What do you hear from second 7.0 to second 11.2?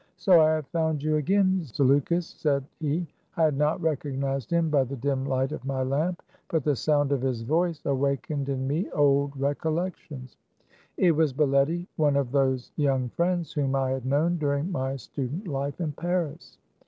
of his voice awakened in me old recollections. It